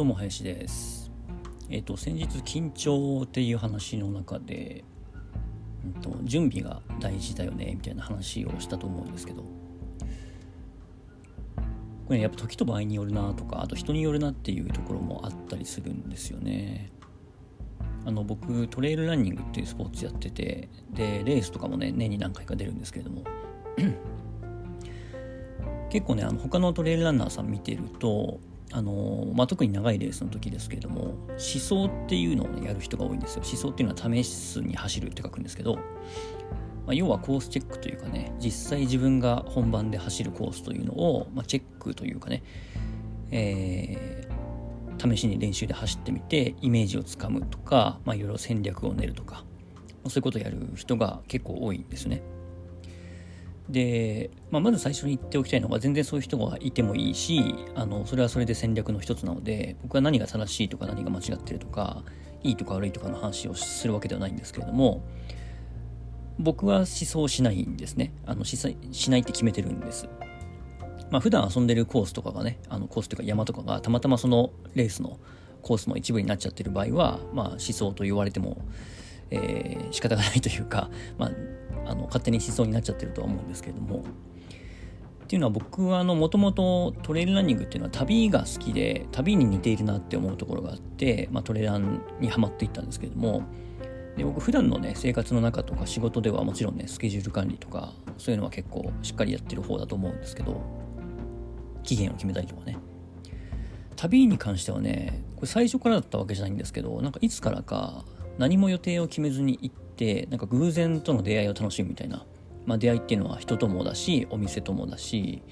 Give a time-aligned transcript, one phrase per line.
[0.00, 1.10] どうも林です。
[1.68, 4.82] えっ、ー、と先日緊張っていう話の中で、
[5.84, 9.42] うんと、準備が大事だよねみたいな話をしたと思うんですけど、
[12.06, 16.90] これ、やっぱ時と場合によるなとか、あと人によるなっていうところもあったりするんですよね。
[18.06, 23.24] あの僕トレイルランニングっていうスポーツやっててでレースとかもね年に何回か出るんですけれども
[25.92, 28.40] 結構ねあの他のトレイルランナーさん見てると
[28.72, 35.80] あのまあ、特に長いレースの時ですけれども思想っていうのを、ね、やる人が多いんですよ思想っていうのは試すに走るって書くんですけど、ま
[36.88, 42.44] あ、要はコースチェックというかね実際自分が本番で走るコースというのを、まあ、チェックというかね、
[43.32, 49.44] えー、試しに練習で走ってみてイメージをつかむとか、まあ、いろいろ戦略を練るとか、
[50.04, 52.22] そういうことをやる人が結構多いんですね。
[53.70, 62.02] で、まあ、まず最初に言っておきたいのは全然そういう人がいてもいいしあのそれはそれで戦略の一つなので僕は何が正しいとか何が間違ってるとか
[62.42, 65.02] いいとか悪いとかの話をするわけではないんですけれども
[66.38, 68.14] 僕は思想しないんですね。
[68.24, 70.08] あのししないって決めてるんです。
[71.10, 75.18] まあ普段遊んでるコースとかがねあのコースというか山とかがたまたまそのレースの
[75.60, 78.56] コースの一部になっちゃってる場合はまあ思想と言われても
[79.30, 81.30] えー、仕方がないというか、まあ、
[81.86, 84.04] あの勝手にしそうになっちゃってるとは思うんですけれども。
[85.24, 93.42] っていうのは僕はもともとトレイルランニングっていうのは旅が好きで旅に似ているなって思うところがあって、まあ、トレランにはまっていったんですけれども。
[94.16, 100.60] で僕普段のね生活の中とか仕事ではもちろんねスケジュール管理とかそういうのは結構しっかりやってる方だと思うんですけど
[101.84, 102.76] 期限を決めたりとかね。
[103.96, 108.04] 旅に関してはねこれ最初からだったわけじゃないんですけどなんかいつからか
[108.38, 112.24] 何も予定を決めずに行ってなんか偶然との出会いを楽しむみたいな、
[112.64, 115.42] まあ、出会いっていうのは人ともだしお店ともだし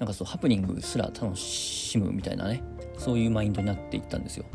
[0.00, 2.62] なんかそうハプニングすら楽しむみたいなね。
[2.98, 4.46] そういうマインドになっていったんですよ。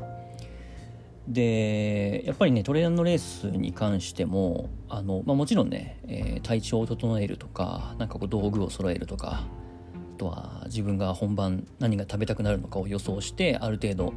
[1.28, 14.14] でやっぱりねトレーナーのレースに関してもあの、まあ、もちろんね、えー、体調を整えるとかなんかこう道具を揃えるとかあとは自分が本番何が食べたくなるのかを予想してある程度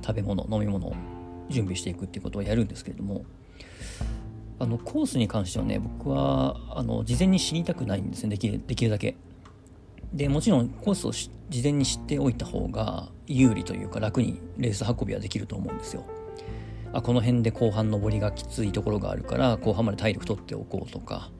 [0.00, 0.94] 食べ物飲み物を
[1.50, 3.24] 準備していくっていうことをやるんですけれども
[4.58, 9.16] あのコースに関してはね僕はあの事前に知りたくないんですねできるだけ。
[10.12, 16.04] でもちろんコースを事前に知っておいた方が有利というか楽にレース運びはできると思うんですよ。
[16.92, 21.30] あこの辺で後半上りがきついところがあるから後半まで体力取っておこうとか。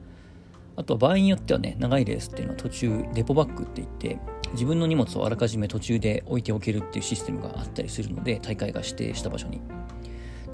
[0.77, 4.19] あとは場合によってはね長いレースっていうのは途中デポバッグって言って
[4.51, 9.61] 自分の荷物をあらかじめ途中で置いておけるっていうシステムがあったりするので大会が指定した場所に。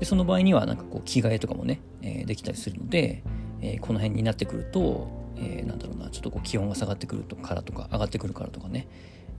[0.02, 3.22] でその場合にはなんかこう着替えとかもね、えー、できたりするので、
[3.62, 5.08] えー、この辺になってくると、
[5.38, 8.88] えー、なんだろうなちょっとこう気温が下がってくるからとか上がってくるからとかね、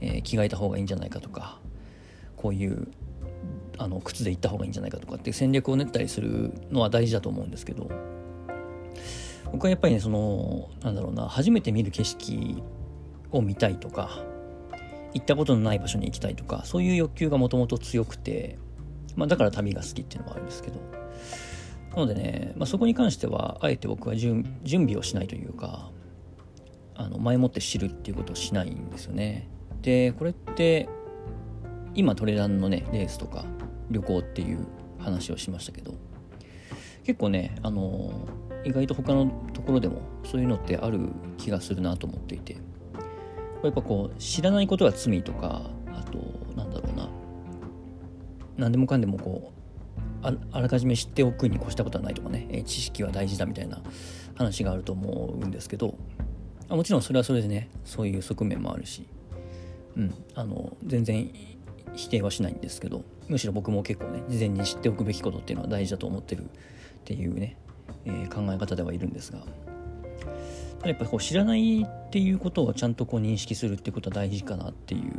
[0.00, 1.59] えー、着替えた方がいいんじゃないかとか
[2.37, 2.87] こういう
[3.77, 7.91] あの靴で行った方がいいんじゃないかとかっていう戦略を練ったりするのは大事だと思うんですけど
[9.50, 12.62] 僕はやっぱりねそのなんだろうな初めて見る景色
[13.33, 14.23] を見たいとか
[15.12, 18.59] 行ったことのない場所に行きたいとかそういう欲求がもともと強くて
[19.17, 20.81] まあ、だから旅が好きっていうのもあるんですけど。
[21.95, 25.91] なのでね、まあ、そこに関してはあえて僕は準備をしないというか
[26.95, 29.49] あの前もって知るっていうことをしないんですよね。
[29.83, 30.89] でこれって
[31.95, 33.45] 今トレランのねレースとか
[33.91, 34.67] 旅行っていう
[34.99, 35.94] 話をしましたけど
[37.05, 38.27] 結構ねあの
[38.65, 42.56] 意外と他のところでもそういうのってある気がするなと思っていて。
[43.62, 45.62] やっぱこう知らないことが罪とか
[45.93, 46.19] あと
[48.56, 49.62] 何でもかんでもこう
[50.22, 53.82] ああらかじめ知っておくに越したことはないとかね、え知識は大事だみたいな
[54.36, 55.96] 話があると思うんですけど
[56.68, 59.06] あもちろんそれはそれでねそういう側面もあるし、
[59.96, 61.30] うん、あの全然
[61.94, 66.46] 否定はしないんですけどむしろ僕も結構ね事前に知っておくべきことっていうのは大事だと思ってるっ
[67.04, 67.56] ていうね、
[68.04, 75.12] えー、考え方ではいるんですがただやっぱこう知らないっていうことをちゃんとこう認識するってことは大事かなっていう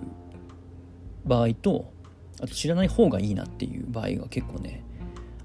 [1.25, 1.93] 場合と
[2.41, 4.83] あと知らない方がいいなっていう場合が結構ね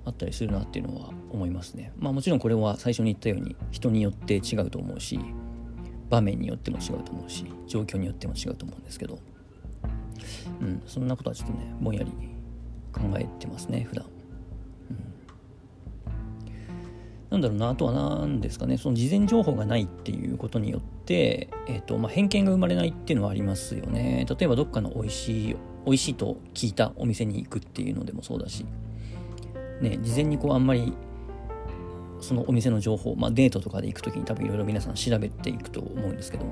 [0.05, 1.93] あったりするなっていうのは思いますね。
[1.99, 5.21] まあもちろんこれは最初に言ったように人によって違うと思うし
[6.09, 9.19] 場面によっても違うと思うし状況によっても違うと思うんですけど。
[10.61, 12.11] うんそんなことはちょっとねぼんやり
[12.93, 14.05] 考えてますね普段。
[17.31, 24.27] なんだろうなあとは何ですかねその事前情報がないっていうことによって、えーとまあ、偏見が生まれないっていうのはありますよね。
[24.29, 28.67] 例えばどっかの美味しい美味しいと聞いたお店に行くっていうのでもそうだし
[29.81, 30.93] ね事前にこうあんまり
[32.21, 36.47] そのお店の情報、まあ、デートとかで行く時に多分いろいろ皆さん調べていくと思うんですけど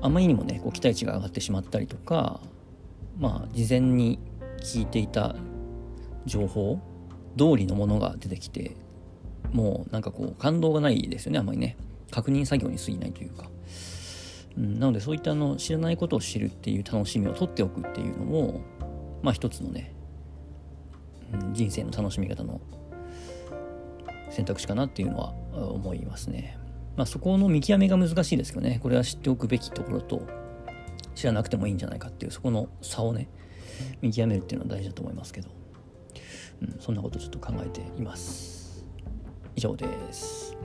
[0.00, 2.40] あまりにもねこう期待値が上がってしまったりとか
[3.18, 4.18] まあ事前に
[4.60, 5.34] 聞いていた
[6.24, 6.80] 情報
[7.36, 8.76] 通りのものが出てきて
[9.52, 11.76] もうなんかこう感動がないですよねあんまりね
[12.10, 13.50] 確認作業に過ぎないというか、
[14.56, 18.60] うん、なのでそういったあの知らないことを知るっていう楽しみを取っておくっていうのも
[19.22, 19.94] まあ一つのね、
[21.32, 22.60] うん、人生の楽しみ方の
[24.30, 26.58] 選択肢かなっていうのは思いますね。
[26.96, 30.22] まあ、そこの見極めが難しいですけどね、これは知っておくべきところと、
[31.14, 33.28] 知らなくてもいいんじゃないかっていう、そこの差をね、
[34.00, 35.48] 見極めるっていうのは大事だと思いますけど、
[36.62, 38.67] うん、そんなことちょっと考えています。
[39.58, 40.56] 以上です。